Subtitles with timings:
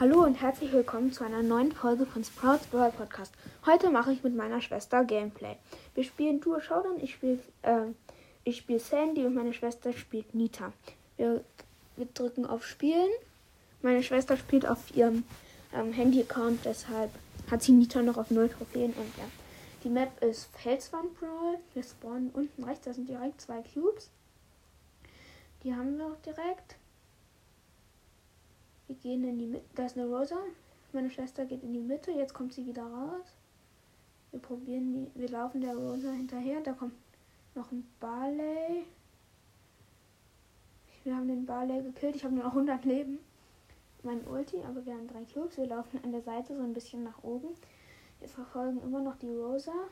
[0.00, 3.34] Hallo und herzlich willkommen zu einer neuen Folge von Sprouts Brawl Podcast.
[3.66, 5.56] Heute mache ich mit meiner Schwester Gameplay.
[5.94, 10.72] Wir spielen Duo Showdown, ich spiele äh, spiel Sandy und meine Schwester spielt Nita.
[11.18, 11.44] Wir,
[11.96, 13.10] wir drücken auf Spielen.
[13.82, 15.22] Meine Schwester spielt auf ihrem
[15.74, 17.10] ähm, Handy-Account, deshalb
[17.50, 19.24] hat sie Nita noch auf 0 Trophäen und ja.
[19.84, 21.58] Die Map ist Felswand Brawl.
[21.74, 24.08] Wir spawnen unten rechts, da sind direkt zwei Cubes.
[25.62, 26.79] Die haben wir auch direkt.
[28.90, 29.64] Wir gehen in die Mitte.
[29.76, 30.34] Da ist eine Rosa.
[30.92, 32.10] Meine Schwester geht in die Mitte.
[32.10, 33.36] Jetzt kommt sie wieder raus.
[34.32, 35.20] Wir probieren die.
[35.20, 36.60] Wir laufen der Rosa hinterher.
[36.60, 36.94] Da kommt
[37.54, 38.84] noch ein Barley.
[41.04, 42.16] Wir haben den Barley gekillt.
[42.16, 43.20] Ich habe nur noch 100 Leben.
[44.02, 45.56] Mein Ulti, aber wir haben drei Cubes.
[45.56, 47.50] Wir laufen an der Seite so ein bisschen nach oben.
[48.18, 49.84] Wir verfolgen immer noch die Rosa.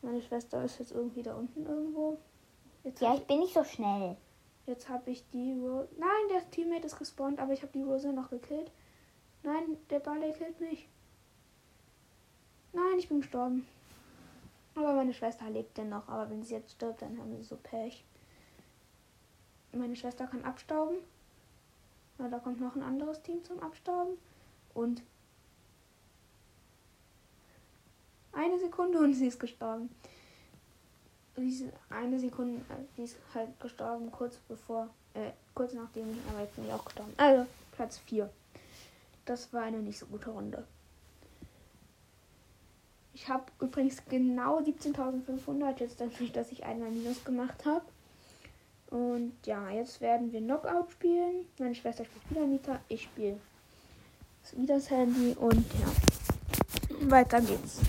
[0.00, 2.16] Meine Schwester ist jetzt irgendwie da unten irgendwo.
[2.84, 4.16] Jetzt ja, ich bin nicht so schnell.
[4.66, 5.88] Jetzt habe ich die Rose.
[5.98, 8.70] Nein, der Teammate ist gespawnt, aber ich habe die Rose noch gekillt.
[9.42, 10.88] Nein, der Barley killt mich.
[12.72, 13.66] Nein, ich bin gestorben.
[14.74, 16.08] Aber meine Schwester lebt dennoch.
[16.08, 18.04] Aber wenn sie jetzt stirbt, dann haben sie so Pech.
[19.72, 20.96] Meine Schwester kann abstauben.
[22.18, 24.16] Ja, da kommt noch ein anderes Team zum Abstauben.
[24.72, 25.02] Und
[28.32, 29.90] eine Sekunde und sie ist gestorben
[31.42, 36.40] diese eine Sekunde, äh, die ist halt gestorben, kurz bevor, äh, kurz nachdem ich, aber
[36.40, 37.12] jetzt bin ich auch gestorben.
[37.16, 38.30] Also, Platz 4.
[39.24, 40.64] Das war eine nicht so gute Runde.
[43.14, 47.84] Ich habe übrigens genau 17.500 jetzt dadurch, dass ich einmal Minus gemacht habe.
[48.90, 51.46] Und ja, jetzt werden wir Knockout spielen.
[51.58, 53.38] Meine Schwester spielt wieder Mieter, ich spiele
[54.52, 57.80] wieder das Handy und ja, weiter geht's.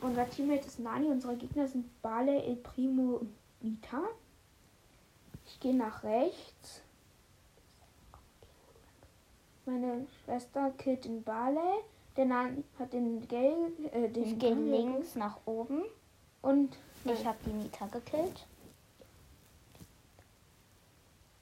[0.00, 4.02] Unser Teammate ist Nani, unsere Gegner sind Bale, El Primo und Nita.
[5.46, 6.82] Ich gehe nach rechts.
[9.66, 11.60] Meine Schwester killt den Bale.
[12.16, 13.72] Der Nani hat den Gel.
[13.92, 15.82] Äh, den ich gehe links nach oben.
[16.42, 18.46] Und ich habe die Nita gekillt.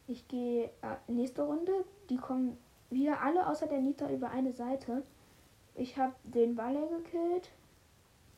[0.09, 1.85] Ich gehe äh, nächste Runde.
[2.09, 2.57] Die kommen
[2.91, 5.03] wir alle außer der Nita über eine Seite.
[5.75, 7.51] Ich habe den Bale gekillt.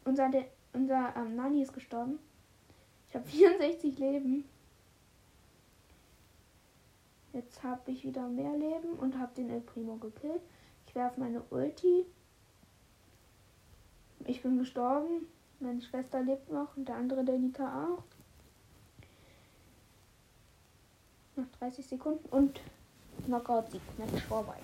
[0.05, 2.19] Unser, de, unser ähm, Nani ist gestorben.
[3.09, 4.45] Ich habe 64 Leben.
[7.33, 10.43] Jetzt habe ich wieder mehr Leben und habe den El Primo gekillt.
[10.87, 12.07] Ich werfe meine Ulti.
[14.25, 15.27] Ich bin gestorben.
[15.61, 18.03] Meine Schwester lebt noch und der andere, der Nita auch.
[21.37, 22.61] Noch 30 Sekunden und
[23.25, 23.81] Knockout-Sieg.
[23.99, 24.59] Match vorbei.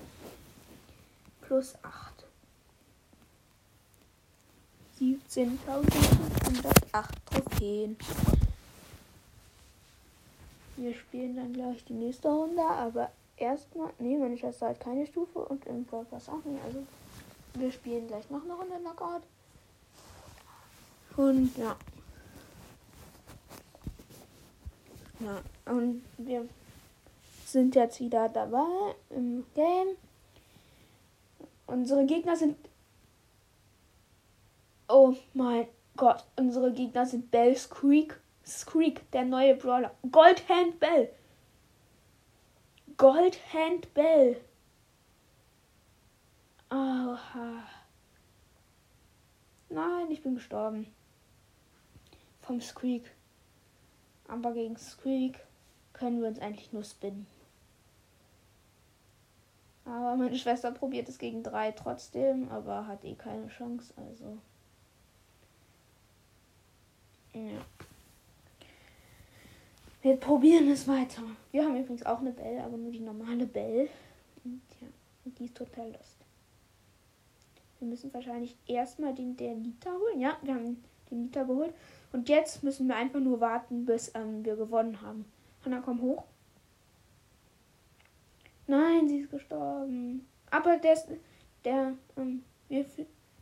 [1.42, 2.23] Plus 8.
[5.04, 7.96] 17.508 Trophäen.
[10.76, 13.90] Wir spielen dann gleich die nächste Runde, aber erstmal.
[13.98, 16.64] Ne, meine Schwester hat keine Stufe und im Pass auch nicht.
[16.64, 16.84] Also
[17.54, 19.22] wir spielen gleich noch eine Runde Knockout.
[21.16, 21.76] Und ja.
[25.20, 25.40] Ja,
[25.72, 26.48] und wir
[27.46, 29.96] sind jetzt wieder dabei im Game.
[31.66, 32.56] Unsere Gegner sind
[35.32, 35.66] Mein
[35.96, 38.20] Gott, unsere Gegner sind Bell Squeak.
[38.46, 39.94] Squeak, der neue Brawler.
[40.10, 41.10] Goldhand Bell.
[42.96, 44.40] Goldhand Bell.
[46.68, 47.62] Aha.
[49.68, 50.86] Nein, ich bin gestorben.
[52.40, 53.10] Vom Squeak.
[54.28, 55.40] Aber gegen Squeak
[55.92, 57.26] können wir uns eigentlich nur spinnen.
[59.84, 64.38] Aber meine Schwester probiert es gegen drei trotzdem, aber hat eh keine Chance, also.
[67.34, 67.64] Ja.
[70.02, 71.22] Wir probieren es weiter.
[71.50, 73.88] Wir haben übrigens auch eine Bell, aber nur die normale Bell.
[74.44, 74.86] Und ja,
[75.24, 76.18] die ist total lost.
[77.78, 80.20] Wir müssen wahrscheinlich erstmal den der Liter holen.
[80.20, 81.74] Ja, wir haben den Liter geholt.
[82.12, 85.24] Und jetzt müssen wir einfach nur warten, bis ähm, wir gewonnen haben.
[85.64, 86.24] Hanna, komm hoch.
[88.66, 90.26] Nein, sie ist gestorben.
[90.50, 90.96] Aber der,
[91.64, 92.84] der, ähm, wir,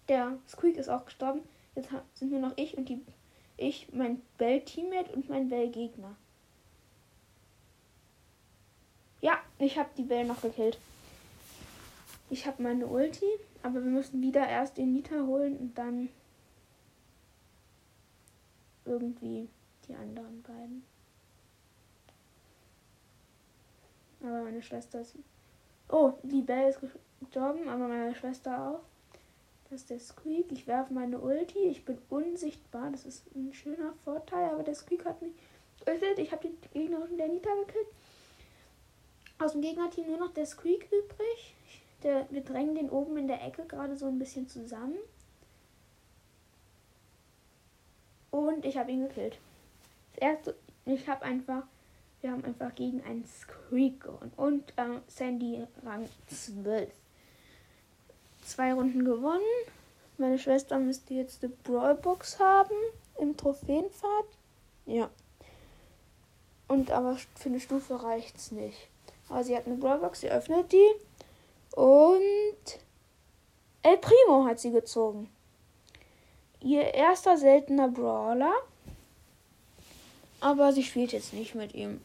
[0.08, 1.40] der Squeak ist auch gestorben.
[1.74, 3.00] Jetzt sind nur noch ich und die
[3.62, 6.16] ich, mein Bell-Teammate und mein Bell-Gegner.
[9.20, 10.78] Ja, ich habe die Bell noch gekillt.
[12.28, 13.26] Ich habe meine Ulti,
[13.62, 16.08] aber wir müssen wieder erst den Nita holen und dann
[18.84, 19.48] irgendwie
[19.86, 20.84] die anderen beiden.
[24.22, 25.16] Aber meine Schwester ist.
[25.88, 26.80] Oh, die Bell ist
[27.20, 28.80] gestorben, aber meine Schwester auch.
[29.72, 30.52] Das ist der Squeak.
[30.52, 31.60] Ich werfe meine Ulti.
[31.60, 32.90] Ich bin unsichtbar.
[32.90, 34.50] Das ist ein schöner Vorteil.
[34.50, 35.32] Aber der Squeak hat mich
[35.82, 36.18] geöffnet.
[36.18, 37.86] Ich habe die Gegnerin der Nita gekillt.
[39.38, 41.54] Aus dem Gegnerteam nur noch der Squeak übrig.
[42.02, 44.98] Der, wir drängen den oben in der Ecke gerade so ein bisschen zusammen.
[48.30, 49.38] Und ich habe ihn gekillt.
[50.12, 50.54] Das erste,
[50.84, 51.62] ich habe einfach,
[52.20, 54.32] wir haben einfach gegen einen Squeak gewonnen.
[54.36, 56.92] Und äh, Sandy Rang 12.
[58.44, 59.42] Zwei Runden gewonnen.
[60.18, 62.74] Meine Schwester müsste jetzt eine Brawlbox haben
[63.18, 64.26] im Trophäenpfad.
[64.86, 65.10] Ja.
[66.68, 68.88] Und aber für eine Stufe reicht es nicht.
[69.28, 70.90] Aber sie hat eine Brawlbox, sie öffnet die.
[71.74, 72.78] Und
[73.82, 75.30] El Primo hat sie gezogen.
[76.60, 78.54] Ihr erster seltener Brawler.
[80.40, 82.00] Aber sie spielt jetzt nicht mit ihm.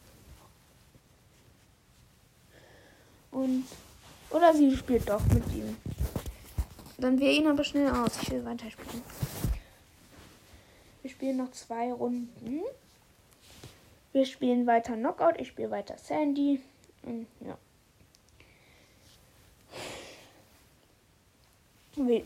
[3.30, 3.64] Und.
[4.30, 5.76] Oder sie spielt doch mit ihm.
[6.98, 8.20] Dann wähle ihn aber schnell aus.
[8.20, 9.02] Ich will weiterspielen.
[11.02, 12.62] Wir spielen noch zwei Runden.
[14.12, 15.38] Wir spielen weiter Knockout.
[15.38, 16.60] Ich spiele weiter Sandy.
[17.04, 17.56] Und ja.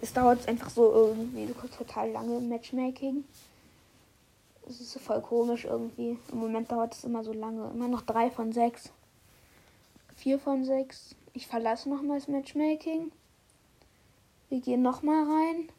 [0.00, 3.24] Es dauert einfach so irgendwie so total lange im Matchmaking.
[4.66, 6.18] Es ist voll komisch irgendwie.
[6.30, 7.70] Im Moment dauert es immer so lange.
[7.70, 8.90] Immer noch drei von sechs.
[10.16, 11.14] Vier von sechs.
[11.34, 13.12] Ich verlasse nochmal das Matchmaking.
[14.52, 15.70] Wir gehen nochmal rein.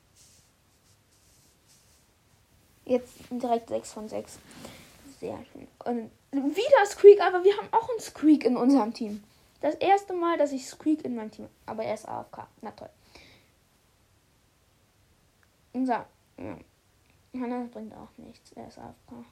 [2.85, 4.39] Jetzt direkt sechs von sechs.
[5.19, 5.67] Sehr schön.
[5.85, 9.23] Und wieder Squeak, aber wir haben auch einen Squeak in unserem Team.
[9.61, 11.49] Das erste Mal, dass ich Squeak in meinem Team.
[11.67, 12.47] Aber er ist AFK.
[12.63, 12.89] Na toll.
[15.73, 16.07] Unser.
[16.39, 16.57] Ja.
[17.31, 18.53] Das bringt auch nichts.
[18.53, 19.23] Er ist AFK.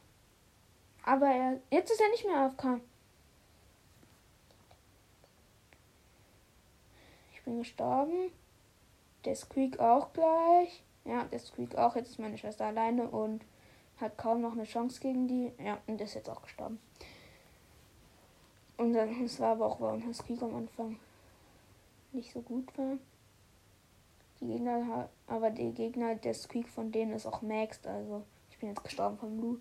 [1.03, 1.59] Aber er.
[1.71, 2.79] Jetzt ist er nicht mehr AFK.
[7.33, 8.31] Ich bin gestorben.
[9.25, 10.83] Der Squeak auch gleich.
[11.05, 11.95] Ja, der Squeak auch.
[11.95, 13.43] Jetzt ist meine Schwester alleine und
[13.99, 15.51] hat kaum noch eine Chance gegen die.
[15.63, 16.79] Ja, und ist jetzt auch gestorben.
[18.77, 20.97] Und das war aber auch, weil unser Squeak am Anfang
[22.11, 22.97] nicht so gut war.
[24.39, 28.69] Die Gegner, aber die Gegner, der Squeak von denen ist auch maxed, also ich bin
[28.69, 29.59] jetzt gestorben von Blue.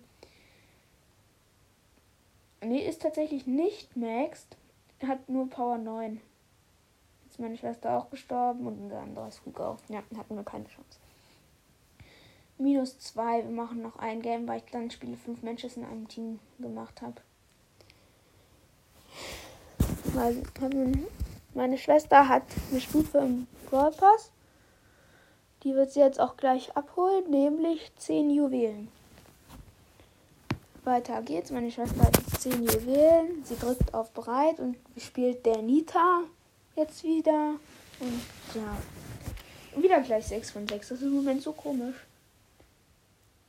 [2.63, 4.57] Nee, ist tatsächlich nicht maxed.
[5.05, 6.19] Hat nur Power 9.
[7.41, 9.77] Meine Schwester auch gestorben und unser anderer Squeak auch.
[9.89, 10.99] Ja, hatten wir keine Chance.
[12.59, 13.45] Minus 2.
[13.45, 17.01] Wir machen noch ein Game, weil ich dann Spiele 5 Matches in einem Team gemacht
[17.01, 17.15] habe.
[20.13, 20.43] Weil
[21.55, 24.31] meine Schwester hat eine Stufe im Brawl Pass.
[25.63, 28.89] Die wird sie jetzt auch gleich abholen, nämlich 10 Juwelen.
[30.83, 31.49] Weiter geht's.
[31.49, 33.43] Meine Schwester hat jetzt 10 Juwelen.
[33.45, 36.21] Sie drückt auf bereit und spielt der Nita
[36.75, 37.55] jetzt wieder.
[37.99, 38.21] Und
[38.55, 38.77] ja.
[39.81, 40.89] Wieder gleich 6 von 6.
[40.89, 41.95] Das ist im Moment so komisch.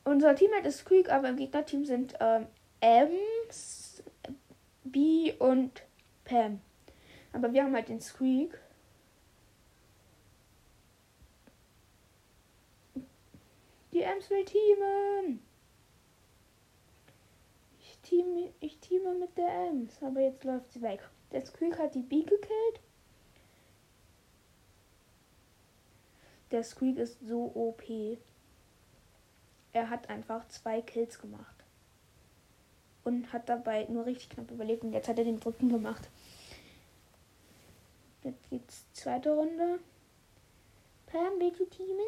[0.04, 2.46] Unser Teammate ist Squeak, aber im Gegnerteam sind ähm,
[2.80, 4.02] Ems,
[4.84, 5.82] B und
[6.24, 6.60] Pam.
[7.32, 8.58] Aber wir haben halt den Squeak.
[13.92, 15.40] Die Ems will teamen.
[17.80, 21.00] Ich teame, ich teame mit der Ems, aber jetzt läuft sie weg.
[21.30, 22.80] Der Squeak hat die B gekillt.
[26.52, 27.82] Der Squeak ist so OP.
[29.72, 31.56] Er hat einfach zwei Kills gemacht.
[33.04, 34.84] Und hat dabei nur richtig knapp überlebt.
[34.84, 36.08] Und jetzt hat er den dritten gemacht.
[38.22, 39.81] Jetzt geht's zweite Runde.
[41.06, 41.99] Pam, willst du teamen?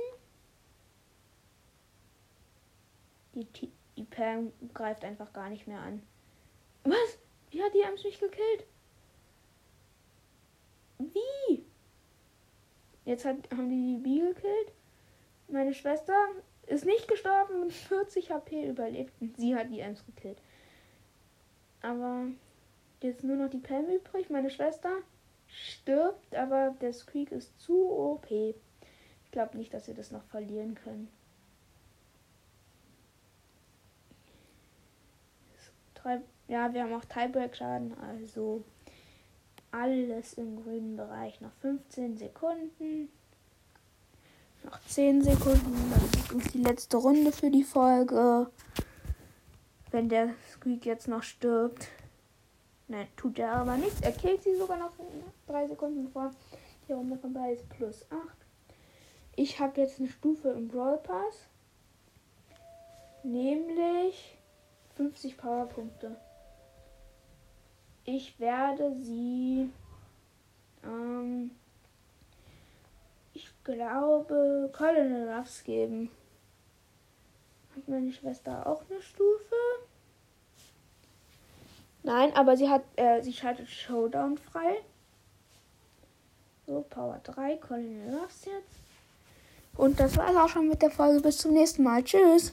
[3.35, 6.03] Die, die Pam greift einfach gar nicht mehr an.
[6.85, 7.19] Was?
[7.51, 8.65] Wie hat die Ems mich gekillt?
[10.99, 11.65] Wie?
[13.05, 14.73] Jetzt hat, haben die die B gekillt.
[15.49, 16.15] Meine Schwester
[16.67, 19.13] ist nicht gestorben und 40 HP überlebt.
[19.21, 20.39] Und sie hat die Ems gekillt.
[21.83, 22.27] Aber
[23.03, 24.31] jetzt nur noch die Pam übrig.
[24.31, 24.91] Meine Schwester
[25.49, 28.31] stirbt, aber der Squeak ist zu OP.
[28.31, 31.09] Ich glaube nicht, dass wir das noch verlieren können.
[36.49, 38.63] Ja, wir haben auch Tiebreak-Schaden, also
[39.75, 41.41] alles im grünen Bereich.
[41.41, 43.09] Noch 15 Sekunden.
[44.65, 45.93] Noch 10 Sekunden.
[46.29, 48.51] Dann ist die letzte Runde für die Folge.
[49.91, 51.89] Wenn der Squeak jetzt noch stirbt.
[52.89, 54.03] Nein, tut er aber nicht.
[54.03, 54.93] Er killt sie sogar noch
[55.49, 56.31] 3 Sekunden vor
[56.89, 57.69] die Runde vorbei ist.
[57.71, 58.21] Plus 8.
[59.37, 61.49] Ich habe jetzt eine Stufe im Brawl Pass.
[63.23, 64.39] Nämlich
[64.97, 66.17] 50 Powerpunkte.
[68.05, 69.71] Ich werde sie.
[70.85, 71.51] Ähm,
[73.33, 76.11] ich glaube, Colonel Ruffs geben.
[77.75, 79.55] Hat meine Schwester auch eine Stufe?
[82.03, 84.77] Nein, aber sie hat, äh, sie schaltet Showdown frei.
[86.67, 88.85] So, Power 3, Colonel Ruffs jetzt.
[89.77, 91.21] Und das war es auch schon mit der Folge.
[91.21, 92.05] Bis zum nächsten Mal.
[92.05, 92.53] Tschüss.